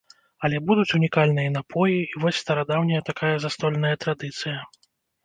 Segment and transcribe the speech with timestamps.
[0.47, 4.57] Але будуць унікальныя напоі, і вось старадаўняя такая застольная традыцыя.